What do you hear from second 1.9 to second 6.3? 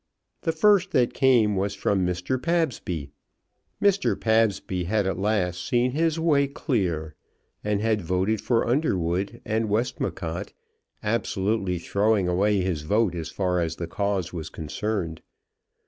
Mr. Pabsby. Mr. Pabsby had at last seen his